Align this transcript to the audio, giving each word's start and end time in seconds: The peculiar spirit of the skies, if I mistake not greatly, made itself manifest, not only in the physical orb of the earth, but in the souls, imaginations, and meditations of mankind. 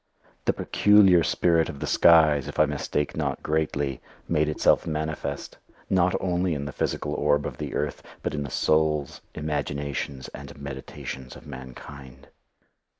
The 0.45 0.53
peculiar 0.53 1.21
spirit 1.23 1.69
of 1.69 1.79
the 1.79 1.85
skies, 1.85 2.47
if 2.47 2.59
I 2.59 2.65
mistake 2.65 3.15
not 3.15 3.43
greatly, 3.43 4.01
made 4.27 4.49
itself 4.49 4.87
manifest, 4.87 5.59
not 5.91 6.15
only 6.19 6.55
in 6.55 6.65
the 6.65 6.71
physical 6.71 7.13
orb 7.13 7.45
of 7.45 7.59
the 7.59 7.75
earth, 7.75 8.01
but 8.23 8.33
in 8.33 8.41
the 8.41 8.49
souls, 8.49 9.21
imaginations, 9.35 10.27
and 10.29 10.59
meditations 10.59 11.35
of 11.35 11.45
mankind. 11.45 12.29